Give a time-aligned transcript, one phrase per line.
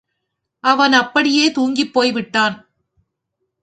[0.63, 2.55] அவன் அப்படியே தூங்கிப்போய்விட்டான்.